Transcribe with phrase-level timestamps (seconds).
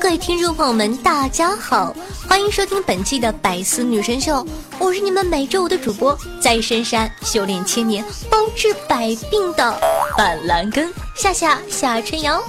[0.00, 1.94] 各位听众朋友们，大家好，
[2.28, 4.44] 欢迎收听本期的百思女神秀，
[4.78, 9.80] 我是你们每周五的主播，在深山修炼千年，包治百病的
[10.18, 12.42] 板蓝根夏夏夏春瑶。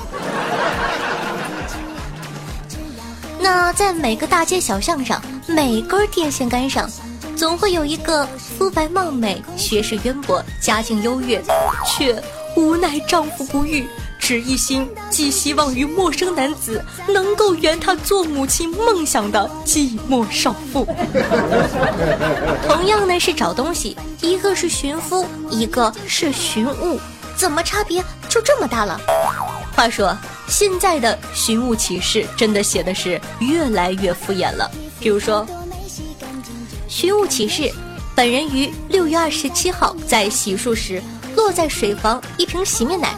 [3.39, 6.89] 那在每个大街小巷上，每根电线杆上，
[7.37, 8.25] 总会有一个
[8.57, 11.41] 肤白貌美、学识渊博、家境优越，
[11.85, 12.21] 却
[12.57, 13.87] 无奈丈夫不遇。
[14.25, 20.83] 只一心寄希望于陌生男子能够圆她做母亲梦想的寂寞少妇。
[22.67, 26.99] 同样呢是找东西，一个是寻夫，一个是寻物，
[27.37, 28.99] 怎么差别就这么大了？
[29.75, 34.67] 话说现在的寻物启事真的写的是越来越敷衍了。
[34.99, 35.45] 比如说，
[36.87, 37.71] 寻物启事，
[38.15, 40.99] 本人于六月二十七号在洗漱时。
[41.35, 43.15] 落在水房一瓶洗面奶，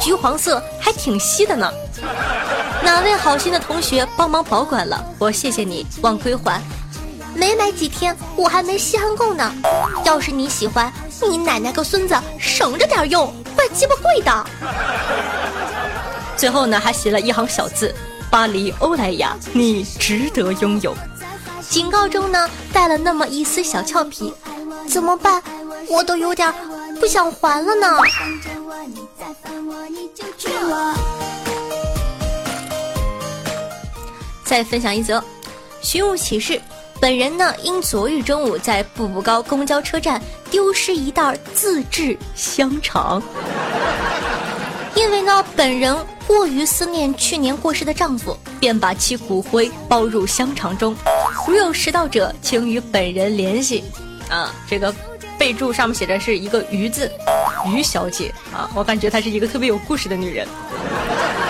[0.00, 1.70] 橘黄色还挺稀的呢。
[2.82, 5.04] 哪位好心的同学帮忙保管了？
[5.18, 6.62] 我谢谢你，忘归还。
[7.34, 9.52] 没买几天，我还没稀罕够呢。
[10.04, 10.92] 要是你喜欢，
[11.28, 14.46] 你奶奶个孙子省着点用，怪鸡巴贵的。
[16.36, 17.94] 最后呢，还写了一行小字：
[18.30, 20.94] 巴黎欧莱雅，你值得拥有。
[21.68, 24.32] 警告中呢，带了那么一丝小俏皮。
[24.88, 25.42] 怎么办？
[25.90, 26.52] 我都有点。
[27.00, 27.86] 不想还了呢。
[34.44, 35.22] 再分享一则
[35.82, 36.60] 寻物启事，
[37.00, 40.20] 本人呢因昨日中午在步步高公交车站
[40.50, 43.22] 丢失一袋自制香肠，
[44.94, 50.96] 因为呢本人过于思念去年过世的丈夫，便把其骨灰包入香肠中。
[51.46, 53.84] 如有拾到者，请与本人联系。
[54.28, 54.94] 啊，这个。
[55.48, 57.10] 备注上面写着是一个于字，
[57.74, 60.46] 于小姐啊，我感觉她是一个特别有故事的女人。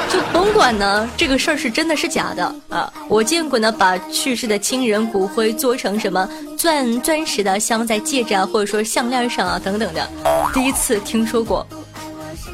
[0.08, 2.92] 就甭管呢，这个事儿是真的是假的啊。
[3.08, 10.08] 我见过呢，把去世的亲人骨灰做成什么钻钻石的镶在戒指啊，或者说项链上啊等等的。
[10.54, 11.66] 第一次听说过，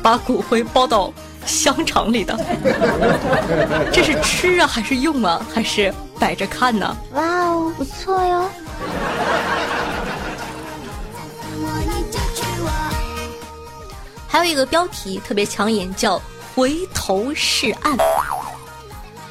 [0.03, 1.13] 把骨灰包到
[1.45, 2.35] 香肠里的，
[3.93, 6.97] 这是吃啊还是用啊还是摆着看呢？
[7.13, 8.49] 哇哦，不错哟。
[14.35, 16.21] 还有一个标题特别抢眼，叫
[16.57, 17.97] “回头是岸”。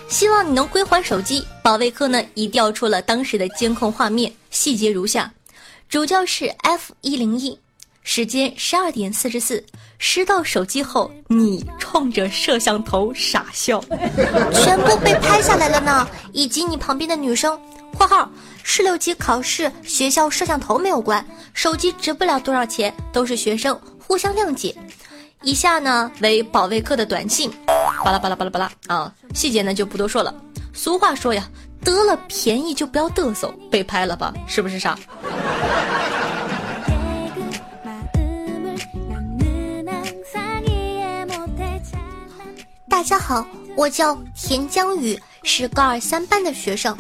[0.08, 1.46] 希望你能归还手机。
[1.62, 5.30] 保卫科呢已调出了当时的监控画面，细节如下：
[5.90, 7.60] 主教室 F 一零一，
[8.02, 9.62] 时间十二点四十四，
[9.98, 13.84] 拾到手机后，你冲着摄像头傻笑，
[14.56, 17.60] 全部被拍下来了呢，以及你旁边的女生
[17.98, 18.32] （括号
[18.64, 23.78] 十六级考试学校摄像头没有关，手机值不了多少钱，都是学生）。
[24.06, 24.76] 互相谅解。
[25.42, 27.52] 以下呢为保卫科的短信，
[28.04, 30.34] 巴拉巴拉巴拉巴拉啊，细节呢就不多说了。
[30.74, 31.48] 俗话说呀，
[31.84, 34.98] 得了便宜就不要嘚瑟，被拍了吧，是不是傻？
[42.90, 46.96] 大家好，我叫田江宇，是高二三班的学生。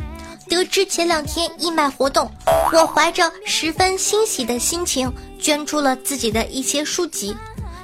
[0.53, 2.31] 得知前两天义卖活动，
[2.71, 7.35] 我怀着十分欣喜的心情捐出了自己的一些书籍，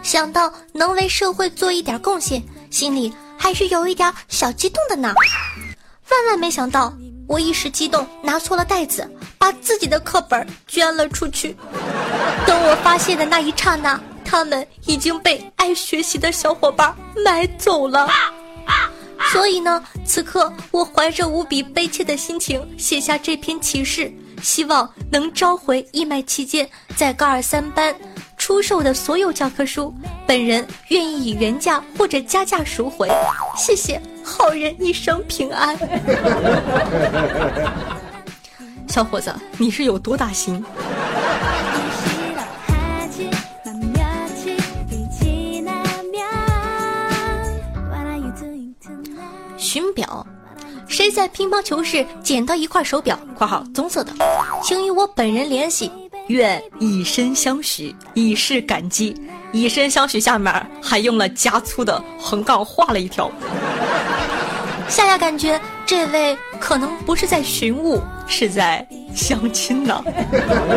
[0.04, 5.12] 想到能为社会做一点贡献，心里还是有一点小激动的呢。
[6.12, 6.94] 万万没想到，
[7.28, 9.10] 我一时激动拿错了袋子，
[9.40, 11.58] 把自己的课本捐了出去。
[12.46, 18.08] 等我发现的那一刹那，他们已经被爱学习的小伙伴买走了。
[19.32, 24.12] 所以呢，此刻我怀着无比悲切的心情写下这篇启事，
[24.42, 27.96] 希望能召回义卖期间在高二三班
[28.38, 29.94] 出售的所有教科书。
[30.26, 33.08] 本人愿意以原价或者加价赎回。
[33.56, 35.78] 谢谢，好人一生平安。
[38.88, 40.64] 小伙子，你是有多大心？
[49.60, 50.26] 寻表，
[50.88, 54.14] 谁在乒乓球室捡到一块手表（括号棕色的），
[54.64, 55.92] 请与我本人联系，
[56.28, 59.16] 愿以身相许，以示感激。
[59.52, 63.30] 以身相许，下面还用了加粗的横杠画了一条。
[64.88, 68.86] 夏夏感觉这位可能不是在寻物，是在
[69.16, 70.04] 相亲呢。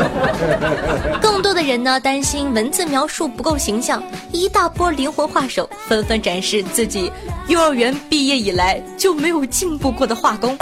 [1.21, 7.13] 更多的人呢担心文字描述不够形象，一大波灵魂画手纷纷展示自己
[7.49, 10.57] 幼儿园毕业以来就没有进步过的画工。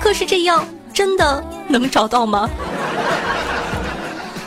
[0.00, 2.48] 可是这样真的能找到吗？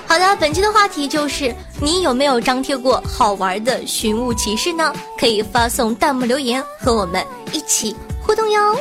[0.07, 4.93] 好的，本期的话题就是你有没有张贴过好玩的寻物启事呢？
[5.17, 8.75] 可以发送弹幕留言和我们一起互动哟。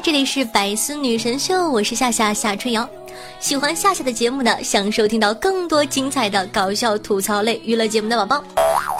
[0.00, 2.88] 这里是百思女神秀，我是夏夏夏春瑶。
[3.40, 8.44] 喜欢夏夏的节目呢，想收听到更多精彩的搞笑吐槽类娱乐节目的宝宝，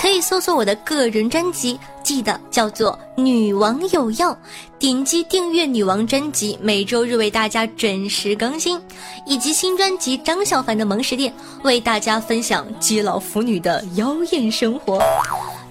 [0.01, 4.33] 可以搜索我的个人专辑，记得叫做《女王有药》，
[4.77, 8.81] 点击订阅女王专辑，每周日为大家准时更新，
[9.25, 15.01] 以及新专辑张小凡的萌食店，为大家分享基佬腐女的妖艳生活。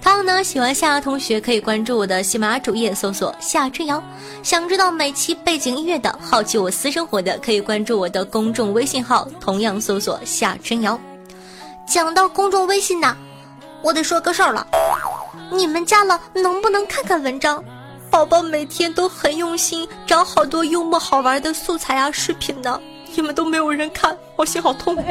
[0.00, 4.02] 同样呢，喜欢夏夏同学可以关注我的喜马拉雅主页，搜索夏春瑶。
[4.42, 10.98] 想知道每期背景音乐的，好奇我私生活的，可以关注我的公众微信号，同样搜索夏春瑶。
[11.86, 13.16] 讲到公众微信呢，
[13.82, 14.66] 我得说个事儿了，
[15.50, 17.62] 你们加了能不能看看文章？
[18.10, 22.80] 宝宝每天都很用心，找好多幽默好玩的素材啊、视频呢，
[23.14, 24.96] 你们都没有人看，我心好痛。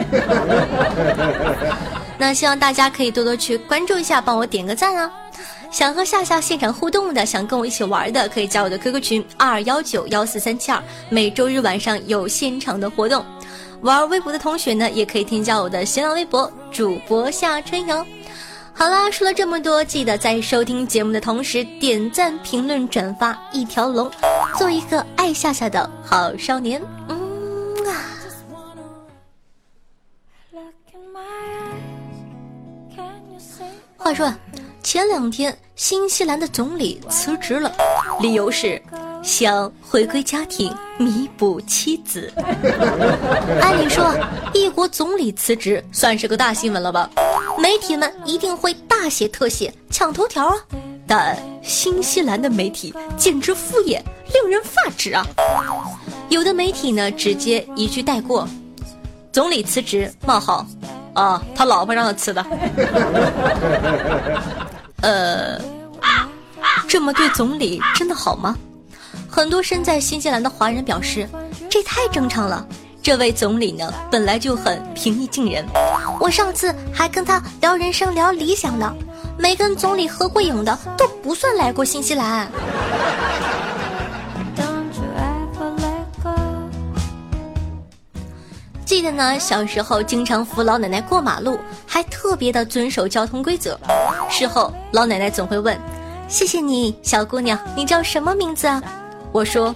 [2.17, 5.11] 那希望大家可以多多去关注一下，帮我点个赞啊！
[5.69, 13.23] 想和夏夏现场互动的，想跟我一起玩的，可以加我的 QQ 群二幺九幺四三七二，每周日晚上有现场的活动。
[13.81, 18.03] 玩微博的同学呢，也可以添加我的新浪微博主播夏春瑶。
[18.73, 24.09] 好啦，说了这么多，记得在收听节目的同时点赞、评论、转发一条龙，
[24.57, 26.81] 做一个爱夏夏的好少年。
[27.09, 27.17] 嗯
[27.85, 28.16] 啊。
[34.17, 34.33] 说，
[34.81, 37.71] 前两天新西兰的总理辞职了，
[38.19, 38.81] 理由是
[39.21, 42.33] 想回归家庭，弥补妻子。
[43.61, 44.11] 按理说，
[44.55, 47.07] 一国总理辞职算是个大新闻了吧？
[47.59, 50.55] 媒体们一定会大写特写抢头条啊！
[51.05, 54.01] 但新西兰的媒体简直敷衍，
[54.33, 55.23] 令人发指啊！
[56.29, 58.49] 有的媒体呢，直接一句带过
[59.31, 60.65] ：“总理辞职：冒号。”
[61.17, 62.45] 啊，他老婆让他吃的。
[65.01, 65.59] 呃，
[66.87, 68.55] 这么对总理真的好吗？
[69.27, 71.27] 很多身在新西兰的华人表示，
[71.69, 72.65] 这太正常了。
[73.01, 75.65] 这位总理呢，本来就很平易近人。
[76.19, 78.93] 我上次还跟他聊人生、聊理想呢。
[79.39, 82.47] 没跟总理合过影的都不算来过新西兰。
[88.97, 93.79] 记得呢，小时候经常扶老奶奶过马路，还特别的遵守交通规则。
[94.27, 95.79] 事后老奶奶总会问
[96.27, 98.81] ：“谢谢你，小姑娘，你叫什么名字啊？”
[99.31, 99.75] 我说：“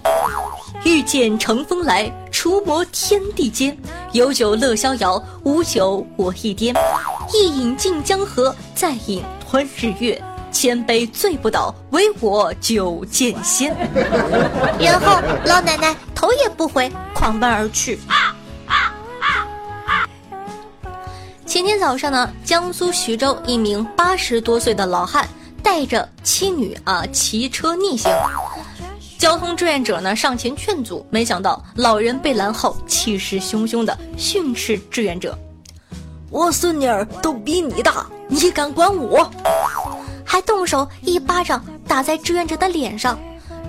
[0.83, 3.77] 遇见乘风来，除魔天地间。
[4.11, 6.73] 有酒乐逍遥，无酒我亦颠。
[7.31, 10.19] 一饮尽江河，再饮吞日月。
[10.51, 13.71] 千杯醉不倒，唯我酒剑仙。”
[14.81, 17.99] 然后老奶奶头也不回，狂奔而去。
[21.51, 25.27] 前天早上呢，江苏徐州一名八十多岁的老汉
[25.61, 28.09] 带着妻女啊骑车逆行，
[29.17, 35.37] 交通志愿者呢上前劝阻，没想到老人被拦后，气势汹汹的训斥志愿者
[36.31, 39.29] ：“我孙女儿都比你大，你敢管我？”
[40.23, 43.19] 还动手一巴掌打在志愿者的脸上，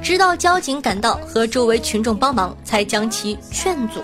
[0.00, 4.00] 直到交警赶到和周围群众帮忙，才将其劝阻。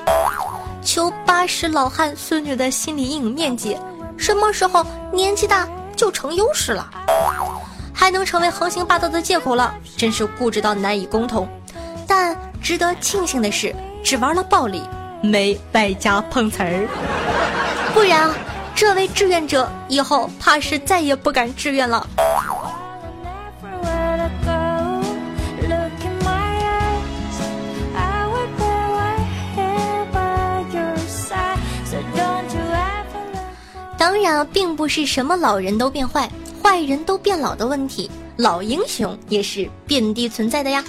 [0.82, 3.76] 求八十老汉孙女的心理阴影面积，
[4.16, 6.88] 什么时候年纪大就成优势了，
[7.92, 9.74] 还能成为横行霸道的借口了？
[9.96, 11.48] 真是固执到难以沟通。
[12.06, 14.82] 但值得庆幸的是，只玩了暴力，
[15.22, 16.88] 没败家碰瓷儿。
[17.92, 18.34] 不然啊，
[18.74, 22.06] 这位志愿者以后怕是再也不敢志愿了。
[34.20, 36.28] 当然，并不是什么老人都变坏，
[36.60, 40.84] 坏人都变老的问题，老英雄也是遍地存在的呀。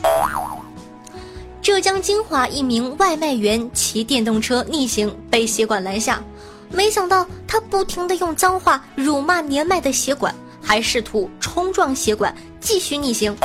[1.61, 6.23] 浙江金华一名外卖员骑电动车逆行被协管拦下，
[6.71, 13.37] 没想到他不停的用脏话辱骂年迈的协管，还试图冲撞协管继续逆行。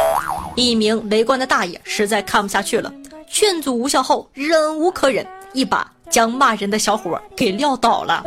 [0.57, 2.91] 一名围观的大爷实在看不下去了，
[3.29, 8.25] 劝阻无效后忍无可忍，一把将骂人的小伙给撂倒了。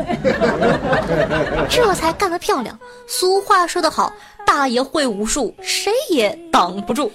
[1.71, 2.77] 这才干得漂亮！
[3.07, 4.11] 俗话说得好，
[4.45, 7.09] 大爷会武术，谁也挡不住。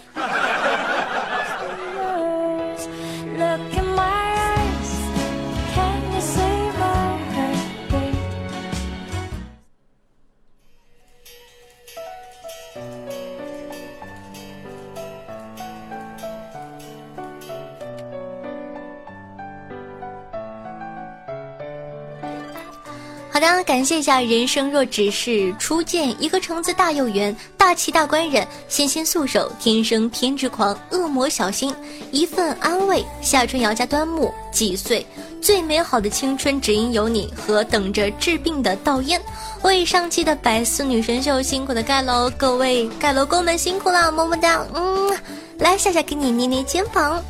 [23.43, 24.21] 的，感谢一下。
[24.21, 31.75] 人生若只是初见，一个橙子大又圆，大气大官人，纤纤素手，天生偏执狂，恶魔小心，
[32.13, 33.05] 一份安慰。
[33.21, 35.05] 夏春瑶家端木，几岁？
[35.41, 39.21] 最美好的青春只因有你和等着治病的道烟。
[39.63, 44.65] 为上期的百思女神秀辛苦的盖楼，各位盖楼工们辛苦了，么么哒。
[44.73, 45.11] 嗯，
[45.59, 47.21] 来夏夏给你捏捏肩膀。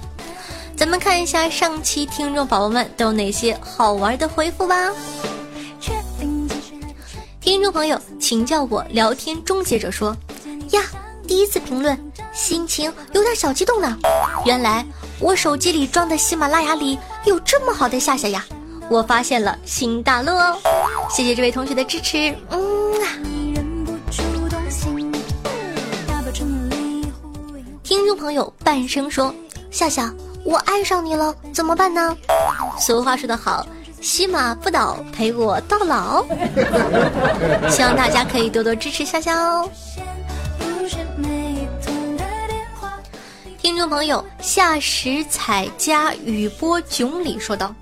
[0.76, 4.92] 咱们看一下上期听众宝宝们都有哪些好玩的回复吧。
[7.42, 10.16] 听众朋友，请叫我聊天终结者说
[10.70, 10.82] ：“呀，
[11.26, 11.98] 第一次评论，
[12.32, 13.98] 心情有点小激动呢。
[14.44, 14.86] 原来
[15.18, 18.44] 我手机里装的喜马拉雅里有这么好的夏夏呀！
[18.88, 20.56] 我发现了新大陆哦！
[21.10, 22.32] 谢谢这位同学的支持。
[22.50, 23.08] 嗯啊。”
[27.82, 29.34] 听众朋友半生说
[29.72, 32.16] ：“夏夏，我爱上你了，怎么办呢？”
[32.78, 33.66] 俗话说得好。
[34.02, 36.26] 喜马不倒，陪我到老。
[37.70, 39.70] 希望大家可以多多支持夏夏哦。
[43.58, 47.72] 听众朋友夏时彩家雨波囧里说道：“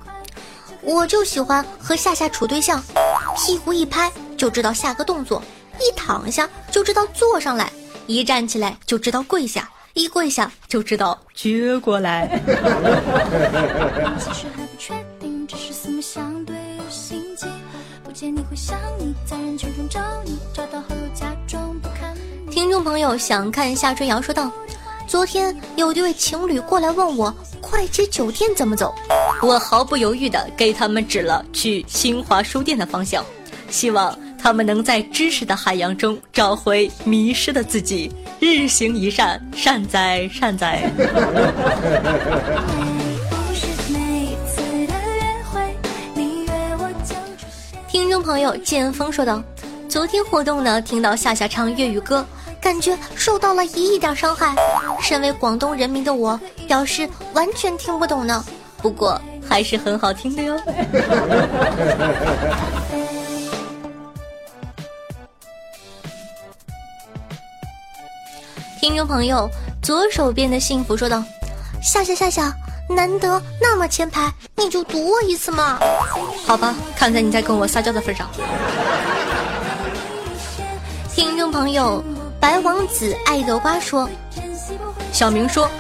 [0.84, 2.82] 我就喜欢和夏夏处对象，
[3.34, 5.42] 屁股一拍就知道下个动作，
[5.78, 7.72] 一躺下就知道坐上来，
[8.06, 12.38] 一站起来就知道跪下，一跪下就知道撅过来。
[18.20, 22.14] ”见你会想你，在人群中找你，找到后又假装不看
[22.50, 24.52] 听众朋友想看夏春瑶说道
[25.08, 28.94] ：“昨天有一对情侣过来问我快捷酒店怎么走，
[29.40, 33.24] 我毫不犹豫的给他们指了去新华书店的方向，
[33.70, 40.82] 希望他们能在知识的海洋中找回迷失的自己，日行一善，善哉善哉。”
[48.10, 49.40] 听众朋友剑锋说道
[49.88, 52.26] ：“昨天活动呢，听到夏夏唱粤语歌，
[52.60, 54.52] 感觉受到了一亿点伤害。
[55.00, 56.36] 身为广东人民的我，
[56.66, 58.44] 表示完全听不懂呢。
[58.78, 60.58] 不过还是很好听的哟。
[68.80, 69.48] ”听众朋友
[69.80, 71.22] 左手边的幸福说道
[71.80, 72.52] ：“夏夏夏夏。”
[72.90, 75.78] 难得那么前排，你就赌我一次嘛？
[76.44, 78.28] 好吧，看在你在跟我撒娇的份上。
[81.14, 82.02] 听众朋友，
[82.40, 84.09] 白王子爱豆瓜说，
[85.12, 85.70] 小明说，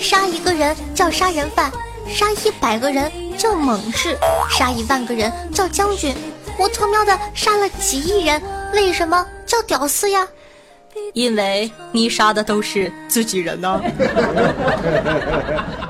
[0.00, 1.70] 杀一个人叫杀人犯，
[2.08, 4.16] 杀一百个人叫猛士，
[4.48, 6.16] 杀一万个人叫将军。
[6.58, 10.26] 我他喵的杀了几亿人，为什么叫屌丝呀？
[11.12, 13.80] 因为你杀的都是自己人呢。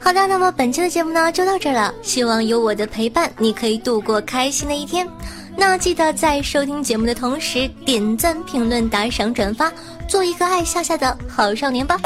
[0.00, 1.92] 好的，那么本期的节目呢就到这儿了。
[2.02, 5.06] 希望有我的陪伴，你可以度过开心的一天。
[5.54, 9.70] 那记得在收听节目的同时，点赞、评论、打赏、转发，
[10.08, 11.98] 做一个爱夏夏的好少年吧。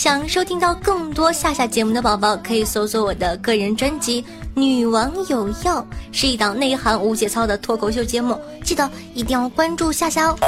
[0.00, 4.22] 想收听到更多夏夏节目的宝宝，可以搜索我的个人专辑
[4.54, 10.38] 《女王有药》，是一档内涵无节操的脱口秀节目，记得一定要关注夏夏哦。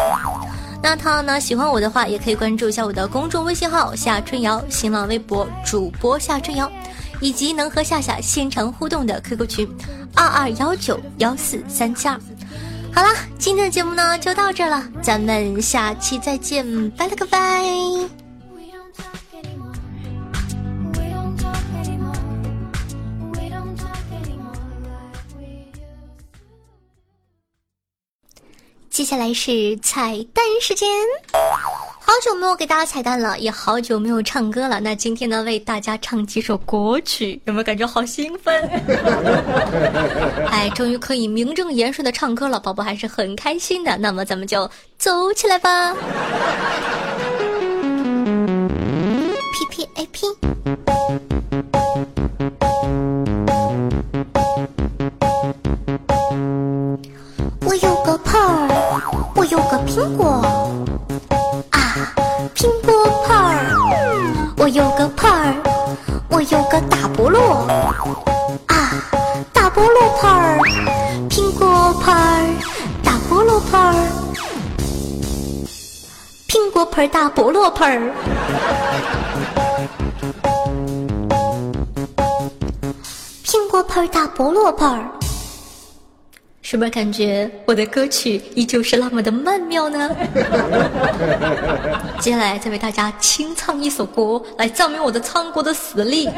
[0.82, 6.73] 那他呢，喜欢我的话，也可以关注一下我的公众微信号夏春瑶，新浪微博主播夏春瑶，
[7.21, 9.68] 以及能和夏夏现场互动的 QQ 群
[10.14, 12.18] 二二幺九幺四三七二。
[12.90, 18.22] 好了，今天的节目呢就到这了，咱们下期再见，拜了个拜。
[28.93, 30.87] 接下来是彩蛋时间，
[31.99, 34.81] 好久没有给大家彩蛋了，也好久没有唱歌了。
[34.81, 38.55] 那今天呢，为大家唱几首国曲，有没有感觉好兴奋？
[40.47, 43.97] 哎，终于可以名正言顺的唱歌了，宝宝还是很开心的。
[43.97, 45.95] 那么咱们就走起来吧。
[49.55, 50.27] P P A P。
[76.93, 78.13] 苹果派儿，大菠萝盆儿，
[83.43, 85.11] 苹果盆，大菠萝盆儿。
[86.61, 90.11] 是不是感觉我的歌曲依旧是那么的曼妙呢？
[92.21, 96.29] 接下来再为大家清唱一首歌，来证明我的唱歌的实力。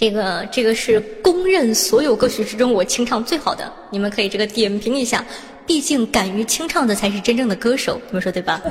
[0.00, 5.22] 这个这个是公认所有歌曲之中我清唱最好的，你们可以这个点评一下。
[5.66, 8.62] 毕竟敢于清唱的才是真正的歌手，你们说对吧？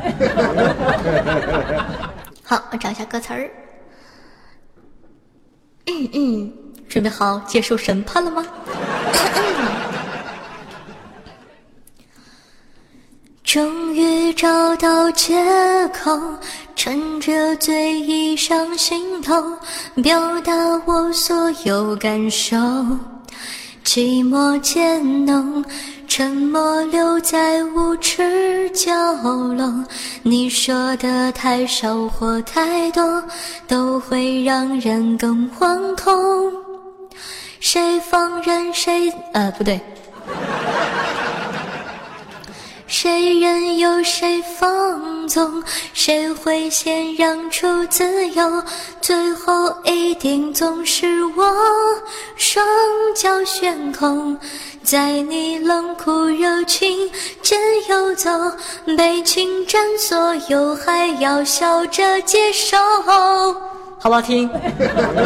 [2.44, 3.48] 好，我找一下歌词儿。
[5.86, 6.52] 嗯嗯，
[6.90, 8.44] 准备好接受审判了吗？
[13.44, 15.36] 终于找到借
[15.90, 16.20] 口，
[16.82, 19.36] 趁着醉意上心头，
[20.02, 20.54] 表达
[20.86, 22.56] 我所有感受。
[23.84, 25.62] 寂寞渐浓，
[26.08, 28.94] 沉默留在无耻角
[29.56, 29.84] 落。
[30.24, 33.22] 你说的太少或太多，
[33.68, 36.50] 都会让人更惶恐。
[37.60, 39.12] 谁放任谁？
[39.34, 39.78] 呃，不对。
[42.88, 48.64] 谁任由谁放纵，谁会先让出自由？
[49.00, 51.46] 最后一定总是我，
[52.36, 52.66] 双
[53.16, 54.38] 脚悬空，
[54.84, 57.10] 在你冷酷热情
[57.44, 58.30] 间游走，
[58.98, 62.78] 被侵占所有，还要笑着接受，
[64.02, 64.50] 好不好听？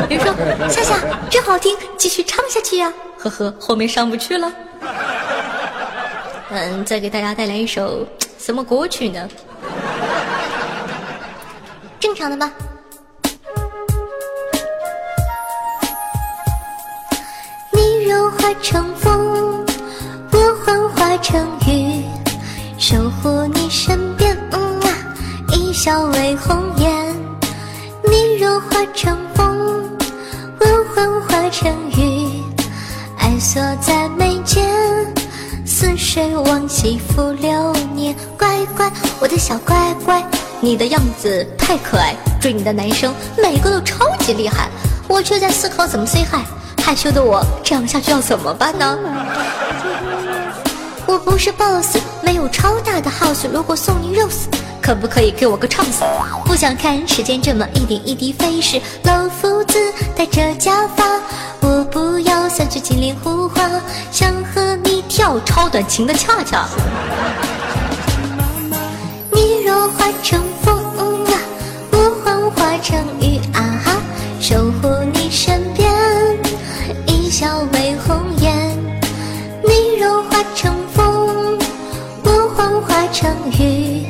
[0.09, 0.33] 别说
[0.69, 0.99] 夏夏
[1.29, 2.93] 真好听，继续唱下去呀！
[3.17, 4.51] 呵呵，后面上不去了。
[6.49, 8.05] 嗯，再给大家带来一首
[8.37, 9.27] 什么歌曲呢？
[12.03, 12.51] 正常的吧。
[17.71, 19.65] 你若化成风，
[20.33, 22.03] 我幻化成雨，
[22.77, 24.37] 守护你身边。
[24.51, 24.89] 嗯啊，
[25.53, 27.15] 一笑为红颜。
[28.03, 29.89] 你若化成风，
[30.59, 32.43] 我幻化成雨，
[33.17, 34.61] 爱锁在眉间。
[35.65, 40.21] 似水往昔浮流年，乖乖，我的小乖乖，
[40.63, 44.69] 你的样子太可爱，追你的男生每个都超级厉害，
[45.09, 46.39] 我却在思考怎么 say hi，
[46.81, 48.97] 害羞的我这样下去要怎么办呢？
[51.05, 54.45] 我不是 boss，没有超大的 house，如果送你 rose，
[54.81, 55.99] 可不可以给我个 chance？
[56.45, 59.77] 不想看时间这么一点一滴飞逝，老夫子
[60.15, 61.03] 戴着假发，
[61.59, 63.69] 我不要三句金莲胡话，
[64.11, 64.93] 想和你。
[65.09, 66.65] 跳超短情的恰恰，
[69.31, 70.41] 你若化成
[72.73, 74.01] 化成雨啊哈，
[74.41, 75.93] 守护你身边，
[77.05, 78.51] 一笑为红颜。
[79.63, 81.55] 你若化成风，
[82.23, 84.07] 我幻化成雨，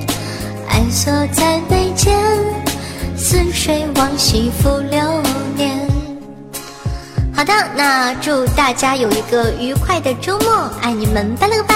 [0.69, 2.17] 爱锁在眉间，
[3.17, 5.21] 似水往昔浮流
[5.57, 5.85] 年。
[7.35, 11.75] 好的，那祝大家有一个愉快的周末，爱你们，拜了个拜，